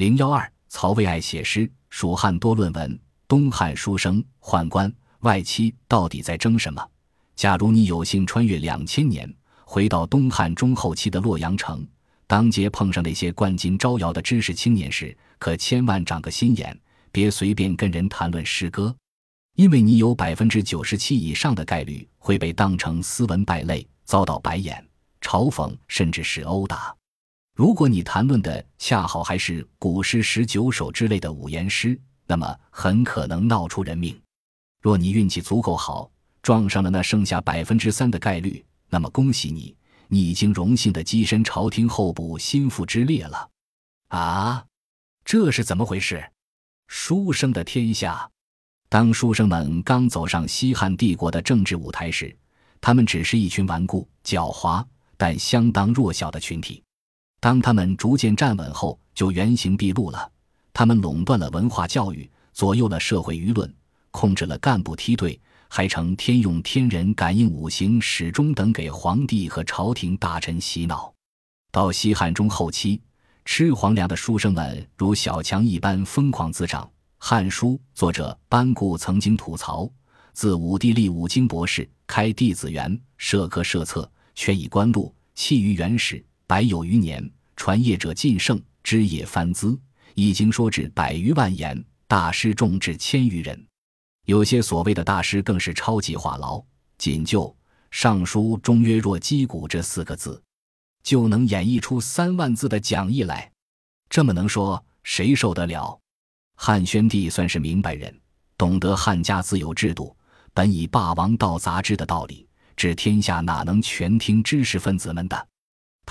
[0.00, 6.82] 零幺二，曹魏爱写诗，蜀汉多论文，东汉书生宦官外戚到底在争什么？
[7.36, 9.30] 假如你有幸穿越两千年，
[9.62, 11.86] 回到东汉中后期的洛阳城，
[12.26, 16.74] 当街碰上那些冠金招摇的知识青年时，可千万长个心眼，
[17.12, 18.96] 别随便跟人谈论诗歌，
[19.56, 24.82] 因为你有百分之九十七以上的概率会被当成斯文败类，遭到白眼、
[25.20, 26.96] 嘲讽，甚至是殴打。
[27.60, 34.18] 如果你谈论的恰好还是古诗十九首之类的五言诗，那么很可能闹出人命。
[34.80, 36.10] 若你运气足够好，
[36.40, 39.76] 撞上了那剩下百分之三的概率，那么恭喜你，
[40.08, 43.50] 你已经荣幸的跻身朝廷候补心腹之列了。
[44.08, 44.64] 啊，
[45.22, 46.30] 这是怎么回事？
[46.88, 48.26] 书生的天下。
[48.88, 52.34] 当书生们刚走上西汉帝国的政治舞台时，
[52.80, 54.82] 他们只是一群顽固、狡猾
[55.18, 56.82] 但相当弱小的群体。
[57.40, 60.30] 当他们逐渐站稳后，就原形毕露了。
[60.74, 63.74] 他们垄断了文化教育，左右了社会舆论，
[64.10, 71.12] 控制了干部梯队，还成天用天人感应五行始终等给皇帝和朝廷大臣洗脑。
[71.72, 73.00] 到西汉中后期，
[73.46, 76.84] 吃皇粮的书生们如小强一般疯狂滋长。
[77.18, 79.90] 《汉书》作者班固曾经吐槽：
[80.32, 86.24] 自武帝立五经博士，开弟子园，设科设策，全以官禄，弃于原始。
[86.50, 89.78] 百有余年，传业者尽盛，枝叶繁滋，
[90.16, 93.68] 已经说至百余万言，大师众至千余人。
[94.26, 96.64] 有些所谓的大师更是超级话痨，
[96.98, 97.44] 仅就
[97.92, 100.42] 《尚书》中曰“若击鼓”这四个字，
[101.04, 103.48] 就能演绎出三万字的讲义来。
[104.08, 106.00] 这么能说，谁受得了？
[106.56, 108.12] 汉宣帝算是明白人，
[108.58, 110.16] 懂得汉家自有制度，
[110.52, 115.46] 本以霸王道杂之的道理，治天下哪能全听知识分子们的？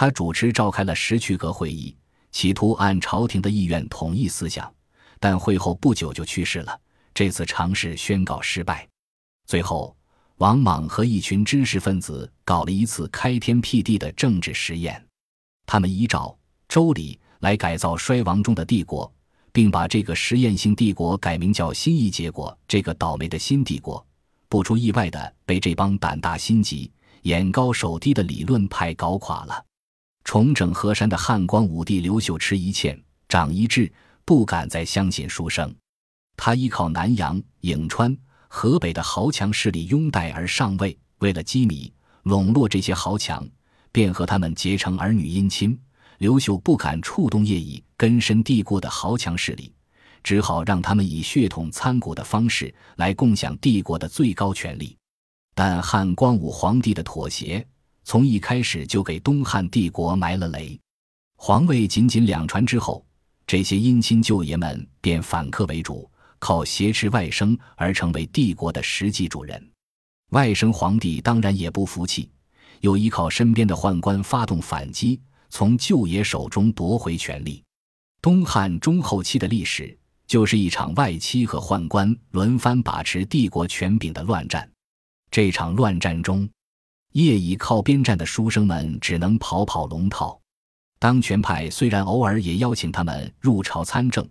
[0.00, 1.92] 他主持召开了十曲阁会议，
[2.30, 4.72] 企图按朝廷的意愿统一思想，
[5.18, 6.80] 但会后不久就去世了。
[7.12, 8.86] 这次尝试宣告失败。
[9.46, 9.96] 最后，
[10.36, 15.04] 王莽和一群知识分子搞了一次开天辟地的政治实验，
[15.66, 16.32] 他们依照
[16.68, 19.12] 《周礼》来改造衰亡中的帝国，
[19.52, 22.08] 并把这个实验性帝国改名叫新义。
[22.08, 24.06] 结果，这个倒霉的新帝国，
[24.48, 26.88] 不出意外的被这帮胆大心急、
[27.22, 29.64] 眼高手低的理论派搞垮了。
[30.28, 33.90] 重整河山的汉光武帝刘秀迟疑欠，长一智，
[34.26, 35.74] 不敢再相信书生。
[36.36, 38.14] 他依靠南阳、颍川、
[38.46, 41.90] 河北的豪强势力拥戴而上位，为了机密
[42.24, 43.48] 笼络这些豪强，
[43.90, 45.80] 便和他们结成儿女姻亲。
[46.18, 49.72] 刘秀不敢触动业已根深蒂固的豪强势力，
[50.22, 54.94] 只好让他们以血统参股的方式来共享帝国的最高权力。
[55.54, 57.66] 但汉光武皇帝的妥协。
[58.08, 60.80] 从一开始就给东汉帝国埋了雷，
[61.36, 63.04] 皇位仅仅两传之后，
[63.46, 69.62] 这些姻亲舅爷们便反客为主，靠挟持外甥而成为帝国的实际主人。
[70.30, 72.30] 外甥皇帝当然也不服气，
[72.80, 75.20] 又依靠身边的宦官发动反击，
[75.50, 77.62] 从舅爷手中夺回权力。
[78.22, 79.94] 东汉中后期的历史
[80.26, 84.66] 就是一场外戚和宦官轮番把持帝国权柄的乱战。
[85.30, 86.48] 这场乱战中，
[87.12, 90.40] 业已靠边站的书生们只能跑跑龙套，
[90.98, 94.28] 当权派虽然偶尔也邀请他们入朝参政，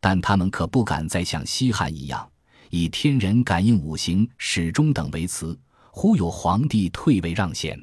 [0.00, 2.30] 但他们可不敢再像西汉一样
[2.70, 5.58] 以天人感应、五行始终等为词
[5.90, 7.78] 忽悠皇帝退位让贤。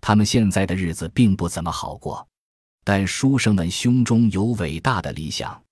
[0.00, 2.26] 他们现在的日子并不怎么好过，
[2.84, 5.62] 但书生们胸中有伟大的理想，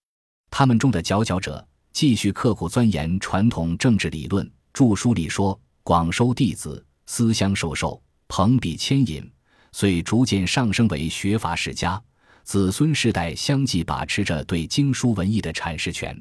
[0.51, 6.85] 他们中的佼佼者继续刻苦钻研传统政治理论，著书立说，广收弟子。
[7.15, 9.31] 思乡授受，朋比牵引，
[9.73, 12.03] 遂逐渐上升为学法世家，
[12.43, 16.19] 子孙世代相继把持着对经书文艺的阐释权。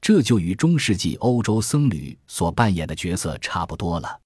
[0.00, 4.20] 这就与中世纪欧洲僧侣所扮演的角色差不多了。